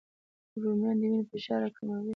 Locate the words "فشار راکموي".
1.31-2.09